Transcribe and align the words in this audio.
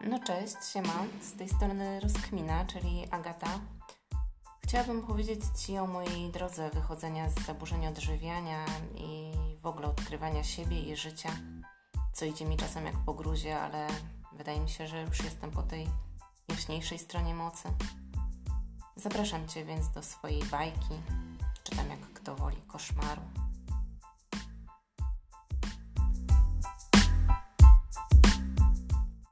No 0.00 0.18
cześć, 0.18 0.56
siema, 0.72 1.04
z 1.22 1.32
tej 1.32 1.48
strony 1.48 2.00
Rozkmina, 2.00 2.64
czyli 2.64 3.06
Agata. 3.10 3.60
Chciałabym 4.64 5.02
powiedzieć 5.02 5.40
Ci 5.56 5.78
o 5.78 5.86
mojej 5.86 6.30
drodze 6.30 6.70
wychodzenia 6.70 7.30
z 7.30 7.46
zaburzeń 7.46 7.86
odżywiania 7.86 8.64
i 8.94 9.32
w 9.62 9.66
ogóle 9.66 9.88
odkrywania 9.88 10.44
siebie 10.44 10.80
i 10.80 10.96
życia, 10.96 11.30
co 12.12 12.24
idzie 12.24 12.44
mi 12.44 12.56
czasem 12.56 12.86
jak 12.86 12.96
po 13.06 13.14
gruzie, 13.14 13.60
ale 13.60 13.86
wydaje 14.32 14.60
mi 14.60 14.70
się, 14.70 14.88
że 14.88 15.02
już 15.02 15.24
jestem 15.24 15.50
po 15.50 15.62
tej 15.62 15.88
jaśniejszej 16.48 16.98
stronie 16.98 17.34
mocy. 17.34 17.68
Zapraszam 18.96 19.48
Cię 19.48 19.64
więc 19.64 19.90
do 19.90 20.02
swojej 20.02 20.42
bajki, 20.42 20.94
czy 21.64 21.76
tam 21.76 21.90
jak 21.90 22.00
kto 22.00 22.36
woli, 22.36 22.62
koszmaru. 22.66 23.22